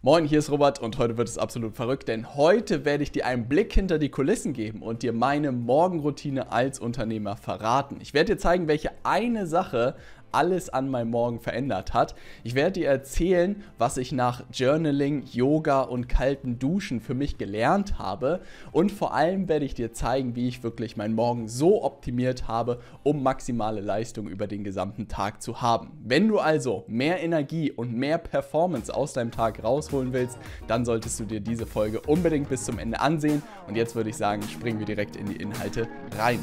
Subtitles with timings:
[0.00, 3.26] Moin, hier ist Robert und heute wird es absolut verrückt, denn heute werde ich dir
[3.26, 7.98] einen Blick hinter die Kulissen geben und dir meine Morgenroutine als Unternehmer verraten.
[8.00, 9.96] Ich werde dir zeigen, welche eine Sache
[10.32, 12.14] alles an meinem Morgen verändert hat.
[12.44, 17.98] Ich werde dir erzählen, was ich nach Journaling, Yoga und kalten Duschen für mich gelernt
[17.98, 18.40] habe
[18.72, 22.80] und vor allem werde ich dir zeigen, wie ich wirklich meinen Morgen so optimiert habe,
[23.02, 25.90] um maximale Leistung über den gesamten Tag zu haben.
[26.04, 31.20] Wenn du also mehr Energie und mehr Performance aus deinem Tag rausholen willst, dann solltest
[31.20, 34.78] du dir diese Folge unbedingt bis zum Ende ansehen und jetzt würde ich sagen, springen
[34.78, 35.88] wir direkt in die Inhalte
[36.18, 36.40] rein.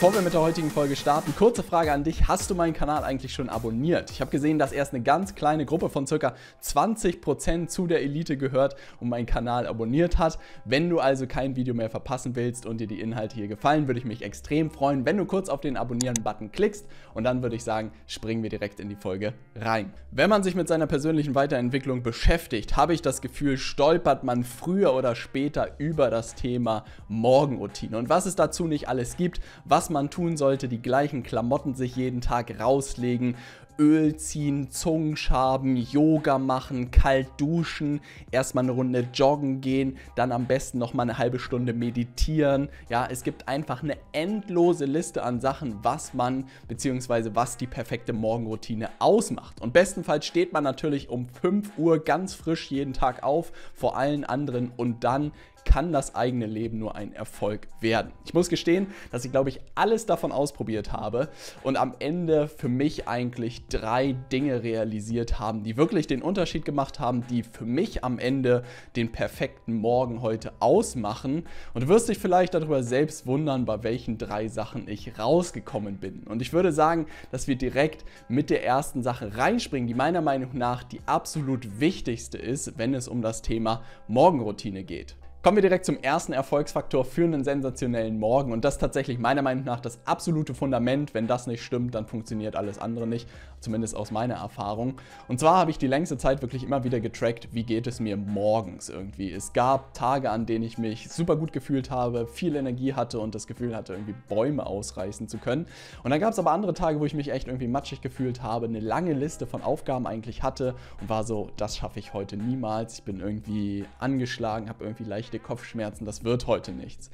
[0.00, 2.26] Bevor wir mit der heutigen Folge starten, kurze Frage an dich.
[2.26, 4.10] Hast du meinen Kanal eigentlich schon abonniert?
[4.10, 6.34] Ich habe gesehen, dass erst eine ganz kleine Gruppe von ca.
[6.64, 10.38] 20% zu der Elite gehört und meinen Kanal abonniert hat.
[10.64, 14.00] Wenn du also kein Video mehr verpassen willst und dir die Inhalte hier gefallen, würde
[14.00, 17.62] ich mich extrem freuen, wenn du kurz auf den Abonnieren-Button klickst und dann würde ich
[17.62, 19.92] sagen, springen wir direkt in die Folge rein.
[20.12, 24.94] Wenn man sich mit seiner persönlichen Weiterentwicklung beschäftigt, habe ich das Gefühl, stolpert man früher
[24.94, 30.10] oder später über das Thema Morgenroutine und was es dazu nicht alles gibt, was man
[30.10, 33.36] tun sollte, die gleichen Klamotten sich jeden Tag rauslegen,
[33.80, 40.76] Öl ziehen, Zungenschaben, Yoga machen, kalt duschen, erstmal eine Runde joggen gehen, dann am besten
[40.76, 42.68] noch mal eine halbe Stunde meditieren.
[42.90, 47.30] Ja, es gibt einfach eine endlose Liste an Sachen, was man bzw.
[47.32, 49.62] was die perfekte Morgenroutine ausmacht.
[49.62, 54.24] Und bestenfalls steht man natürlich um 5 Uhr ganz frisch jeden Tag auf, vor allen
[54.24, 55.32] anderen und dann
[55.64, 58.12] kann das eigene Leben nur ein Erfolg werden.
[58.24, 61.28] Ich muss gestehen, dass ich, glaube ich, alles davon ausprobiert habe
[61.62, 66.98] und am Ende für mich eigentlich drei Dinge realisiert haben, die wirklich den Unterschied gemacht
[67.00, 68.64] haben, die für mich am Ende
[68.96, 71.44] den perfekten Morgen heute ausmachen.
[71.74, 76.24] Und du wirst dich vielleicht darüber selbst wundern, bei welchen drei Sachen ich rausgekommen bin.
[76.24, 80.50] Und ich würde sagen, dass wir direkt mit der ersten Sache reinspringen, die meiner Meinung
[80.56, 85.16] nach die absolut wichtigste ist, wenn es um das Thema Morgenroutine geht.
[85.42, 88.52] Kommen wir direkt zum ersten Erfolgsfaktor für einen sensationellen Morgen.
[88.52, 91.14] Und das ist tatsächlich meiner Meinung nach das absolute Fundament.
[91.14, 93.26] Wenn das nicht stimmt, dann funktioniert alles andere nicht.
[93.60, 95.00] Zumindest aus meiner Erfahrung.
[95.28, 98.18] Und zwar habe ich die längste Zeit wirklich immer wieder getrackt, wie geht es mir
[98.18, 99.32] morgens irgendwie.
[99.32, 103.34] Es gab Tage, an denen ich mich super gut gefühlt habe, viel Energie hatte und
[103.34, 105.64] das Gefühl hatte, irgendwie Bäume ausreißen zu können.
[106.02, 108.66] Und dann gab es aber andere Tage, wo ich mich echt irgendwie matschig gefühlt habe,
[108.66, 112.98] eine lange Liste von Aufgaben eigentlich hatte und war so, das schaffe ich heute niemals.
[112.98, 117.10] Ich bin irgendwie angeschlagen, habe irgendwie leicht leichte Kopfschmerzen, das wird heute nichts.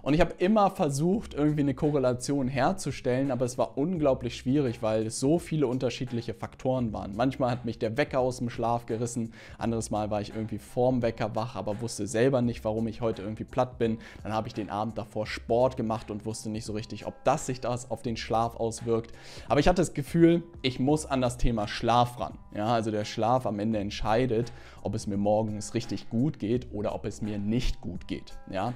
[0.00, 5.08] Und ich habe immer versucht, irgendwie eine Korrelation herzustellen, aber es war unglaublich schwierig, weil
[5.08, 7.14] es so viele unterschiedliche Faktoren waren.
[7.16, 11.02] Manchmal hat mich der Wecker aus dem Schlaf gerissen, anderes Mal war ich irgendwie vorm
[11.02, 13.98] Wecker wach, aber wusste selber nicht, warum ich heute irgendwie platt bin.
[14.22, 17.46] Dann habe ich den Abend davor Sport gemacht und wusste nicht so richtig, ob das
[17.46, 19.12] sich das auf den Schlaf auswirkt.
[19.48, 22.38] Aber ich hatte das Gefühl, ich muss an das Thema Schlaf ran.
[22.54, 24.52] Ja, also der Schlaf am Ende entscheidet,
[24.82, 28.38] ob es mir morgens richtig gut geht oder ob es mir nicht gut geht.
[28.50, 28.72] Ja.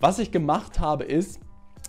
[0.00, 1.40] Was ich gemacht habe, ist,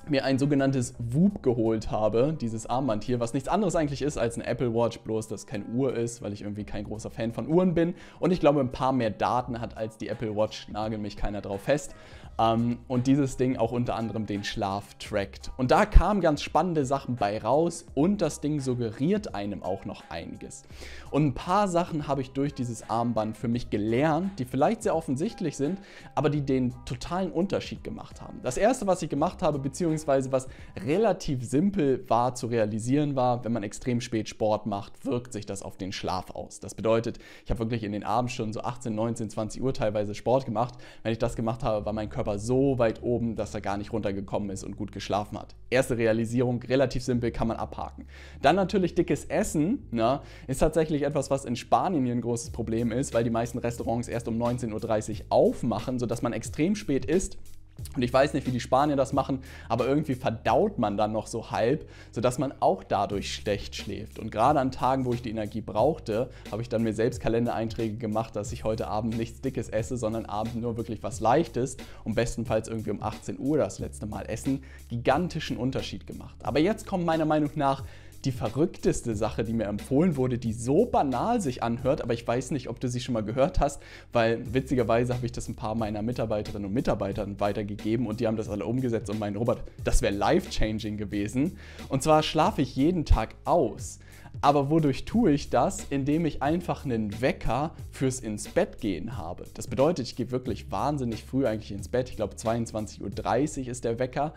[0.09, 4.35] mir ein sogenanntes Whoop geholt habe, dieses Armband hier, was nichts anderes eigentlich ist als
[4.35, 7.47] eine Apple Watch, bloß dass keine Uhr ist, weil ich irgendwie kein großer Fan von
[7.47, 11.01] Uhren bin und ich glaube ein paar mehr Daten hat als die Apple Watch, nagelt
[11.01, 11.95] mich keiner drauf fest.
[12.39, 15.51] Ähm, und dieses Ding auch unter anderem den Schlaf trackt.
[15.57, 20.03] Und da kamen ganz spannende Sachen bei raus und das Ding suggeriert einem auch noch
[20.09, 20.63] einiges.
[21.11, 24.95] Und ein paar Sachen habe ich durch dieses Armband für mich gelernt, die vielleicht sehr
[24.95, 25.79] offensichtlich sind,
[26.15, 28.39] aber die den totalen Unterschied gemacht haben.
[28.41, 30.47] Das erste, was ich gemacht habe, beziehungsweise was
[30.85, 35.61] relativ simpel war zu realisieren war, wenn man extrem spät Sport macht, wirkt sich das
[35.61, 36.59] auf den Schlaf aus.
[36.59, 40.45] Das bedeutet, ich habe wirklich in den Abendstunden so 18, 19, 20 Uhr teilweise Sport
[40.45, 40.75] gemacht.
[41.03, 43.77] Wenn ich das gemacht habe, war mein Körper Körper so weit oben, dass er gar
[43.77, 45.55] nicht runtergekommen ist und gut geschlafen hat.
[45.69, 48.05] Erste Realisierung, relativ simpel, kann man abhaken.
[48.41, 53.13] Dann natürlich dickes Essen, ne, ist tatsächlich etwas, was in Spanien ein großes Problem ist,
[53.13, 57.37] weil die meisten Restaurants erst um 19.30 Uhr aufmachen, sodass man extrem spät isst
[57.95, 59.39] und ich weiß nicht, wie die Spanier das machen,
[59.69, 64.19] aber irgendwie verdaut man dann noch so halb, sodass man auch dadurch schlecht schläft.
[64.19, 67.97] Und gerade an Tagen, wo ich die Energie brauchte, habe ich dann mir selbst Kalendereinträge
[67.97, 72.15] gemacht, dass ich heute Abend nichts Dickes esse, sondern abend nur wirklich was Leichtes und
[72.15, 74.63] bestenfalls irgendwie um 18 Uhr das letzte Mal essen.
[74.89, 76.35] Gigantischen Unterschied gemacht.
[76.43, 77.83] Aber jetzt kommt meiner Meinung nach
[78.25, 82.51] die verrückteste Sache, die mir empfohlen wurde, die so banal sich anhört, aber ich weiß
[82.51, 83.81] nicht, ob du sie schon mal gehört hast,
[84.11, 88.37] weil witzigerweise habe ich das ein paar meiner Mitarbeiterinnen und Mitarbeitern weitergegeben und die haben
[88.37, 91.57] das alle umgesetzt und meinen, Robert, das wäre life-changing gewesen.
[91.89, 93.99] Und zwar schlafe ich jeden Tag aus.
[94.41, 95.85] Aber wodurch tue ich das?
[95.89, 99.45] Indem ich einfach einen Wecker fürs ins Bett gehen habe.
[99.53, 102.09] Das bedeutet, ich gehe wirklich wahnsinnig früh eigentlich ins Bett.
[102.09, 104.33] Ich glaube 22.30 Uhr ist der Wecker.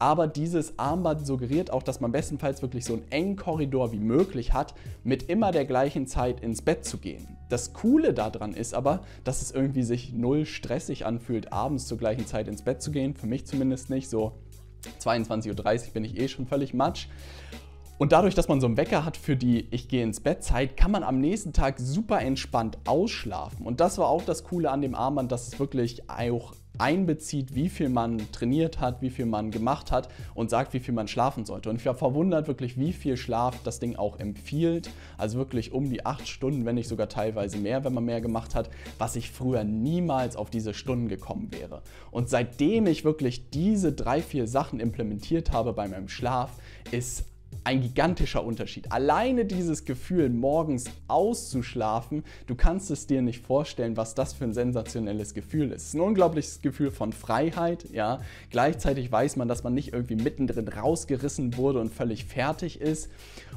[0.00, 4.54] Aber dieses Armband suggeriert auch, dass man bestenfalls wirklich so einen engen Korridor wie möglich
[4.54, 4.74] hat,
[5.04, 7.36] mit immer der gleichen Zeit ins Bett zu gehen.
[7.50, 12.26] Das Coole daran ist aber, dass es irgendwie sich null stressig anfühlt, abends zur gleichen
[12.26, 13.14] Zeit ins Bett zu gehen.
[13.14, 14.08] Für mich zumindest nicht.
[14.08, 14.32] So
[15.02, 17.08] 22.30 Uhr bin ich eh schon völlig matsch.
[17.98, 20.78] Und dadurch, dass man so einen Wecker hat für die Ich gehe ins Bett Zeit,
[20.78, 23.66] kann man am nächsten Tag super entspannt ausschlafen.
[23.66, 27.68] Und das war auch das Coole an dem Armband, dass es wirklich auch einbezieht, wie
[27.68, 31.44] viel man trainiert hat, wie viel man gemacht hat und sagt, wie viel man schlafen
[31.44, 31.70] sollte.
[31.70, 34.90] Und ich war verwundert wirklich, wie viel Schlaf das Ding auch empfiehlt.
[35.18, 38.54] Also wirklich um die acht Stunden, wenn nicht sogar teilweise mehr, wenn man mehr gemacht
[38.54, 41.82] hat, was ich früher niemals auf diese Stunden gekommen wäre.
[42.10, 46.52] Und seitdem ich wirklich diese drei, vier Sachen implementiert habe bei meinem Schlaf,
[46.90, 47.24] ist
[47.64, 48.90] ein gigantischer Unterschied.
[48.90, 54.54] Alleine dieses Gefühl, morgens auszuschlafen, du kannst es dir nicht vorstellen, was das für ein
[54.54, 55.82] sensationelles Gefühl ist.
[55.82, 58.20] Es ist ein unglaubliches Gefühl von Freiheit, ja.
[58.50, 63.10] Gleichzeitig weiß man, dass man nicht irgendwie mittendrin rausgerissen wurde und völlig fertig ist.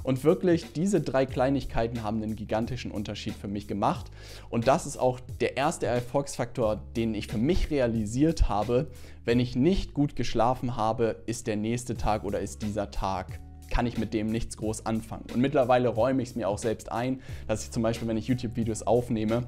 [0.03, 4.11] Und wirklich, diese drei Kleinigkeiten haben einen gigantischen Unterschied für mich gemacht.
[4.49, 8.87] Und das ist auch der erste Erfolgsfaktor, den ich für mich realisiert habe.
[9.23, 13.39] Wenn ich nicht gut geschlafen habe, ist der nächste Tag oder ist dieser Tag
[13.73, 15.25] kann ich mit dem nichts groß anfangen.
[15.33, 18.27] Und mittlerweile räume ich es mir auch selbst ein, dass ich zum Beispiel, wenn ich
[18.27, 19.47] YouTube-Videos aufnehme,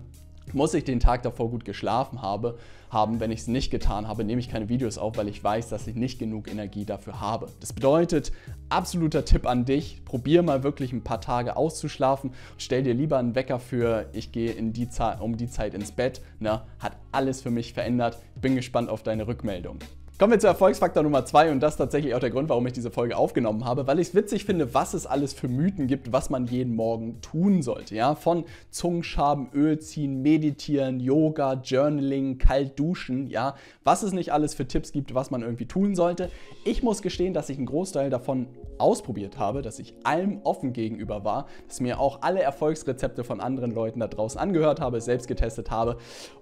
[0.51, 2.57] muss ich den Tag davor gut geschlafen habe,
[2.89, 3.19] haben.
[3.19, 5.85] Wenn ich es nicht getan habe, nehme ich keine Videos auf, weil ich weiß, dass
[5.85, 7.49] ich nicht genug Energie dafür habe.
[7.59, 8.31] Das bedeutet,
[8.69, 13.35] absoluter Tipp an dich, probier mal wirklich ein paar Tage auszuschlafen stell dir lieber einen
[13.35, 14.87] Wecker für, ich gehe in die
[15.19, 16.21] um die Zeit ins Bett.
[16.39, 16.63] Ne?
[16.79, 18.17] Hat alles für mich verändert.
[18.41, 19.77] Bin gespannt auf deine Rückmeldung.
[20.17, 22.71] Kommen wir zu Erfolgsfaktor Nummer zwei und das ist tatsächlich auch der Grund, warum ich
[22.71, 26.13] diese Folge aufgenommen habe, weil ich es witzig finde, was es alles für Mythen gibt,
[26.13, 27.95] was man jeden Morgen tun sollte.
[27.95, 28.15] Ja?
[28.15, 34.65] Von Zungenschaben, Öl ziehen, Meditieren, Yoga, Journaling, kalt duschen, ja, was es nicht alles für
[34.65, 36.31] Tipps gibt, was man irgendwie tun sollte.
[36.63, 38.47] Ich muss gestehen, dass ich einen Großteil davon
[38.77, 43.71] ausprobiert habe, dass ich allem offen gegenüber war, dass mir auch alle Erfolgsrezepte von anderen
[43.71, 45.97] Leuten da draußen angehört habe, selbst getestet habe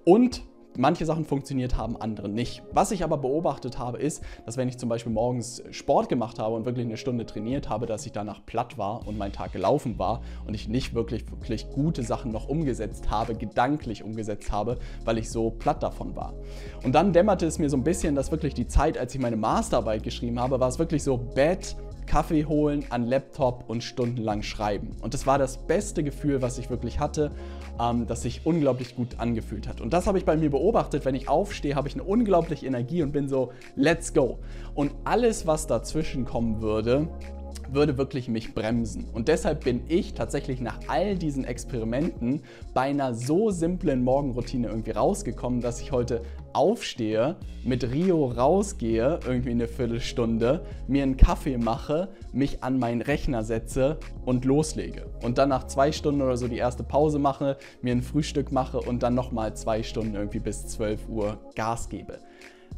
[0.06, 0.44] und
[0.76, 2.64] Manche Sachen funktioniert haben, andere nicht.
[2.72, 6.56] Was ich aber beobachtet habe, ist, dass wenn ich zum Beispiel morgens Sport gemacht habe
[6.56, 10.00] und wirklich eine Stunde trainiert habe, dass ich danach platt war und mein Tag gelaufen
[10.00, 15.20] war und ich nicht wirklich, wirklich gute Sachen noch umgesetzt habe, gedanklich umgesetzt habe, weil
[15.20, 16.34] ich so platt davon war.
[16.84, 19.38] Und dann dämmerte es mir so ein bisschen, dass wirklich die Zeit, als ich meine
[19.38, 24.96] Masterarbeit geschrieben habe, war es wirklich so Bett, Kaffee holen, an Laptop und stundenlang schreiben.
[25.02, 27.32] Und das war das beste Gefühl, was ich wirklich hatte,
[27.80, 29.82] ähm, das sich unglaublich gut angefühlt hat.
[29.82, 31.06] Und das habe ich bei mir beobachtet.
[31.06, 34.40] Wenn ich aufstehe, habe ich eine unglaubliche Energie und bin so, let's go.
[34.76, 37.08] Und alles, was dazwischen kommen würde,
[37.72, 39.06] würde wirklich mich bremsen.
[39.14, 42.42] Und deshalb bin ich tatsächlich nach all diesen Experimenten
[42.74, 46.22] bei einer so simplen Morgenroutine irgendwie rausgekommen, dass ich heute
[46.54, 53.44] aufstehe, mit Rio rausgehe, irgendwie eine Viertelstunde, mir einen Kaffee mache, mich an meinen Rechner
[53.44, 55.06] setze und loslege.
[55.22, 58.80] Und dann nach zwei Stunden oder so die erste Pause mache, mir ein Frühstück mache
[58.80, 62.20] und dann nochmal zwei Stunden irgendwie bis 12 Uhr Gas gebe.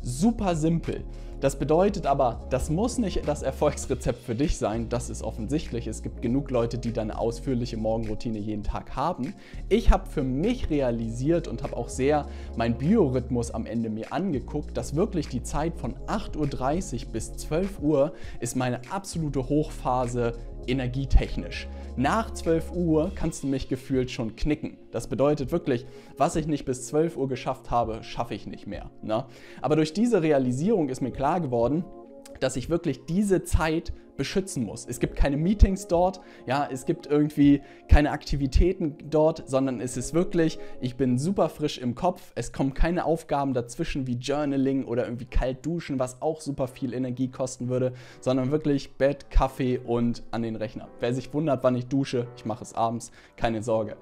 [0.02, 1.04] Super simpel.
[1.42, 5.86] Das bedeutet aber, das muss nicht das Erfolgsrezept für dich sein, das ist offensichtlich.
[5.86, 9.34] Es gibt genug Leute, die dann eine ausführliche Morgenroutine jeden Tag haben.
[9.68, 14.78] Ich habe für mich realisiert und habe auch sehr meinen Biorhythmus am Ende mir angeguckt,
[14.78, 20.34] dass wirklich die Zeit von 8.30 Uhr bis 12 Uhr ist meine absolute Hochphase
[20.67, 21.67] energietechnisch.
[21.97, 24.77] Nach 12 Uhr kannst du mich gefühlt schon knicken.
[24.91, 25.86] Das bedeutet wirklich,
[26.17, 28.89] was ich nicht bis 12 Uhr geschafft habe, schaffe ich nicht mehr.
[29.01, 29.25] Ne?
[29.62, 31.86] Aber durch diese Realisierung ist mir klar geworden,
[32.39, 34.86] dass ich wirklich diese Zeit beschützen muss.
[34.86, 40.13] Es gibt keine Meetings dort, ja, es gibt irgendwie keine Aktivitäten dort, sondern es ist
[40.13, 45.06] wirklich, ich bin super frisch im Kopf, es kommen keine Aufgaben dazwischen wie Journaling oder
[45.06, 50.24] irgendwie kalt duschen, was auch super viel Energie kosten würde, sondern wirklich Bett, Kaffee und
[50.32, 50.88] an den Rechner.
[51.00, 53.98] Wer sich wundert, wann ich dusche, ich mache es abends, keine Sorge.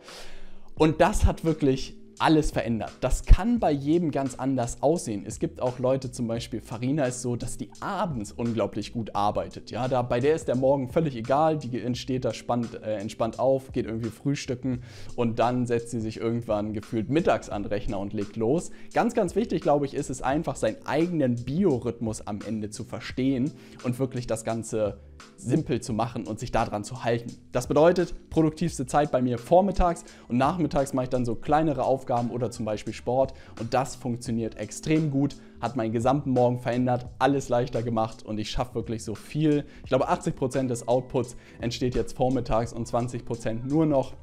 [0.76, 2.94] Und das hat wirklich alles verändert.
[3.02, 5.26] Das kann bei jedem ganz anders aussehen.
[5.28, 9.72] Es gibt auch Leute, zum Beispiel Farina ist so, dass die abends unglaublich gut arbeitet.
[9.72, 13.40] Ja, da, bei der ist der Morgen völlig egal, die entsteht da spannt, äh, entspannt
[13.40, 14.84] auf, geht irgendwie frühstücken
[15.18, 18.72] und dann setzt sie sich irgendwann gefühlt mittags an den Rechner und legt los.
[18.94, 23.52] Ganz, ganz wichtig, glaube ich, ist es einfach, seinen eigenen Biorhythmus am Ende zu verstehen
[23.84, 25.02] und wirklich das Ganze
[25.36, 27.36] simpel zu machen und sich daran zu halten.
[27.52, 32.13] Das bedeutet, produktivste Zeit bei mir vormittags und nachmittags mache ich dann so kleinere Aufgaben
[32.32, 37.50] oder zum Beispiel Sport und das funktioniert extrem gut, hat meinen gesamten Morgen verändert, alles
[37.50, 39.66] leichter gemacht und ich schaffe wirklich so viel.
[39.84, 44.14] Ich glaube, 80% des Outputs entsteht jetzt vormittags und 20% nur noch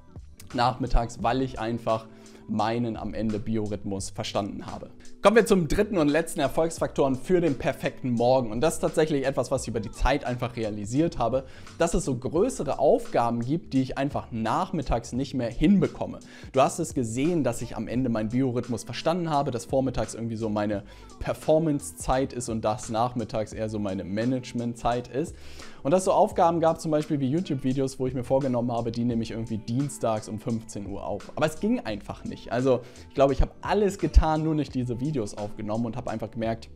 [0.54, 2.06] nachmittags, weil ich einfach
[2.50, 4.90] meinen am Ende Biorhythmus verstanden habe.
[5.22, 8.50] Kommen wir zum dritten und letzten Erfolgsfaktoren für den perfekten Morgen.
[8.50, 11.44] Und das ist tatsächlich etwas, was ich über die Zeit einfach realisiert habe,
[11.78, 16.20] dass es so größere Aufgaben gibt, die ich einfach nachmittags nicht mehr hinbekomme.
[16.52, 20.36] Du hast es gesehen, dass ich am Ende meinen Biorhythmus verstanden habe, dass vormittags irgendwie
[20.36, 20.82] so meine
[21.18, 25.34] Performance-Zeit ist und das nachmittags eher so meine Management-Zeit ist.
[25.82, 28.92] Und dass es so Aufgaben gab, zum Beispiel wie YouTube-Videos, wo ich mir vorgenommen habe,
[28.92, 31.32] die nehme ich irgendwie dienstags um 15 Uhr auf.
[31.36, 32.52] Aber es ging einfach nicht.
[32.52, 36.30] Also ich glaube, ich habe alles getan, nur nicht diese Videos aufgenommen und habe einfach
[36.30, 36.68] gemerkt,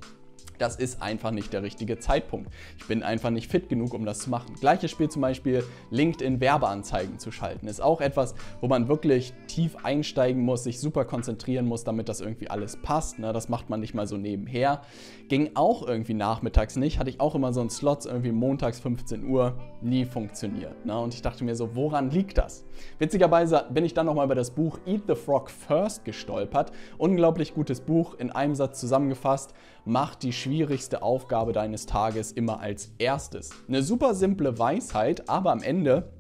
[0.64, 2.50] das ist einfach nicht der richtige Zeitpunkt.
[2.78, 4.54] Ich bin einfach nicht fit genug, um das zu machen.
[4.59, 7.68] Gleiches Spiel zum Beispiel LinkedIn Werbeanzeigen zu schalten.
[7.68, 12.23] Ist auch etwas, wo man wirklich tief einsteigen muss, sich super konzentrieren muss, damit das
[12.23, 13.18] irgendwie alles passt.
[13.18, 13.35] Ne?
[13.35, 14.80] Das macht man nicht mal so nebenher.
[15.28, 16.99] Ging auch irgendwie nachmittags nicht.
[16.99, 19.59] Hatte ich auch immer so einen Slot irgendwie montags 15 Uhr.
[19.83, 20.87] Nie funktioniert.
[20.87, 20.99] Ne?
[20.99, 22.64] Und ich dachte mir so, woran liegt das?
[22.99, 26.73] Witzigerweise bin ich dann nochmal über das Buch Eat the Frog First gestolpert.
[26.97, 29.52] Unglaublich gutes Buch, in einem Satz zusammengefasst.
[29.85, 33.50] Macht die schwierigste Aufgabe deines Tages immer als erstes.
[33.66, 36.12] Eine super simple Weisheit, aber am Ende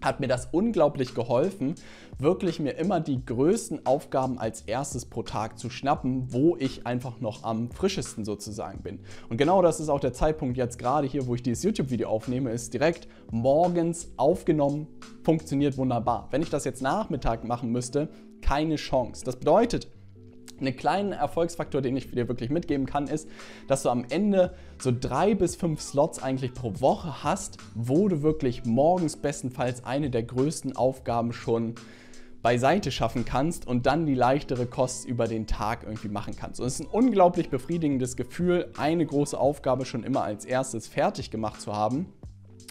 [0.00, 1.74] hat mir das unglaublich geholfen,
[2.18, 7.20] wirklich mir immer die größten Aufgaben als erstes pro Tag zu schnappen, wo ich einfach
[7.20, 9.00] noch am frischesten sozusagen bin.
[9.28, 12.50] Und genau das ist auch der Zeitpunkt jetzt gerade hier, wo ich dieses YouTube-Video aufnehme,
[12.50, 14.86] ist direkt morgens aufgenommen,
[15.22, 16.28] funktioniert wunderbar.
[16.30, 18.08] Wenn ich das jetzt Nachmittag machen müsste,
[18.40, 19.22] keine Chance.
[19.22, 19.88] Das bedeutet,
[20.62, 23.28] einen kleinen Erfolgsfaktor, den ich dir wirklich mitgeben kann, ist,
[23.68, 28.22] dass du am Ende so drei bis fünf Slots eigentlich pro Woche hast, wo du
[28.22, 31.74] wirklich morgens bestenfalls eine der größten Aufgaben schon
[32.42, 36.60] beiseite schaffen kannst und dann die leichtere Kost über den Tag irgendwie machen kannst.
[36.60, 41.30] Und es ist ein unglaublich befriedigendes Gefühl, eine große Aufgabe schon immer als erstes fertig
[41.30, 42.06] gemacht zu haben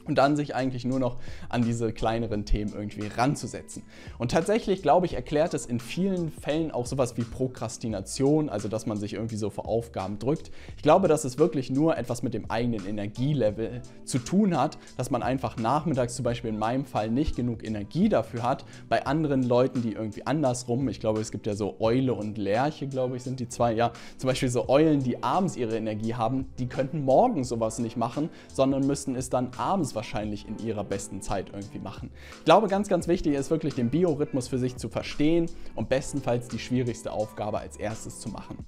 [0.06, 1.18] und dann sich eigentlich nur noch
[1.50, 3.84] an diese kleineren Themen irgendwie ranzusetzen.
[4.18, 8.86] Und tatsächlich, glaube ich, erklärt es in vielen Fällen auch sowas wie Prokrastination, also dass
[8.86, 10.52] man sich irgendwie so vor Aufgaben drückt.
[10.78, 15.12] Ich glaube, dass es wirklich nur etwas mit dem eigenen Energielevel zu tun hat, dass
[15.12, 18.66] man einfach nachmittags zum Beispiel in meinem Fall nicht genug Energie dafür hat.
[18.90, 22.88] Bei anderen Leuten, die irgendwie andersrum, ich glaube, es gibt ja so Eule und Lerche,
[22.88, 26.48] glaube ich, sind die zwei, ja, zum Beispiel so Eulen, die abends ihre Energie haben,
[26.60, 31.22] die könnten morgens sowas nicht machen, sondern müssten es dann abends wahrscheinlich in ihrer besten
[31.22, 32.12] Zeit irgendwie machen.
[32.40, 36.48] Ich glaube, ganz, ganz wichtig ist wirklich den Biorhythmus für sich zu verstehen und bestenfalls
[36.48, 38.66] die schwierigste Aufgabe als erstes zu machen.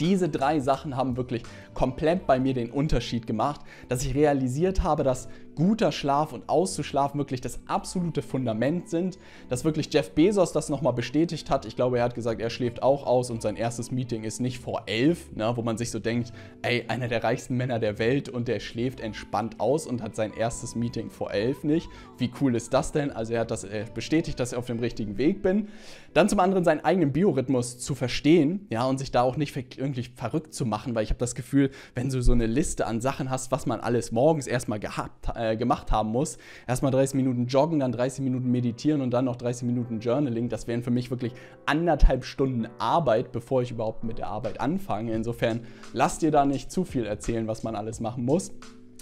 [0.00, 1.42] Diese drei Sachen haben wirklich
[1.74, 7.18] komplett bei mir den Unterschied gemacht, dass ich realisiert habe, dass guter Schlaf und auszuschlafen
[7.18, 11.64] wirklich das absolute Fundament sind, dass wirklich Jeff Bezos das nochmal bestätigt hat.
[11.64, 14.58] Ich glaube, er hat gesagt, er schläft auch aus und sein erstes Meeting ist nicht
[14.58, 18.28] vor elf, ne, wo man sich so denkt, ey, einer der reichsten Männer der Welt
[18.28, 21.88] und der schläft entspannt aus und hat sein erstes Meeting vor elf nicht.
[22.18, 23.10] Wie cool ist das denn?
[23.10, 25.68] Also er hat das bestätigt, dass ich auf dem richtigen Weg bin.
[26.16, 30.04] Dann zum anderen seinen eigenen Biorhythmus zu verstehen, ja, und sich da auch nicht irgendwie
[30.14, 33.28] verrückt zu machen, weil ich habe das Gefühl, wenn du so eine Liste an Sachen
[33.28, 37.80] hast, was man alles morgens erstmal gehabt, äh, gemacht haben muss, erstmal 30 Minuten joggen,
[37.80, 41.34] dann 30 Minuten meditieren und dann noch 30 Minuten Journaling, das wären für mich wirklich
[41.66, 45.12] anderthalb Stunden Arbeit, bevor ich überhaupt mit der Arbeit anfange.
[45.12, 48.52] Insofern lass dir da nicht zu viel erzählen, was man alles machen muss.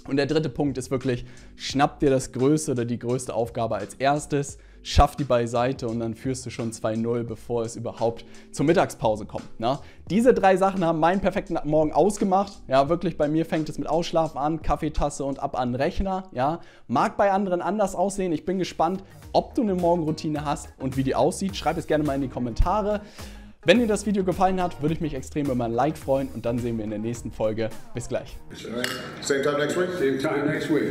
[0.08, 3.94] Und der dritte Punkt ist wirklich, schnapp dir das größte oder die größte Aufgabe als
[3.94, 9.26] erstes schaff die beiseite und dann führst du schon 2-0, bevor es überhaupt zur Mittagspause
[9.26, 9.58] kommt.
[9.58, 9.78] Ne?
[10.10, 12.52] Diese drei Sachen haben meinen perfekten Morgen ausgemacht.
[12.68, 16.24] Ja, wirklich bei mir fängt es mit Ausschlafen an, Kaffeetasse und ab an den Rechner.
[16.32, 18.32] Ja, mag bei anderen anders aussehen.
[18.32, 21.56] Ich bin gespannt, ob du eine Morgenroutine hast und wie die aussieht.
[21.56, 23.00] Schreib es gerne mal in die Kommentare.
[23.66, 26.44] Wenn dir das Video gefallen hat, würde ich mich extrem über ein Like freuen und
[26.44, 27.70] dann sehen wir in der nächsten Folge.
[27.94, 28.36] Bis gleich.
[29.22, 29.88] Same time next week?
[29.98, 30.82] Same time next week.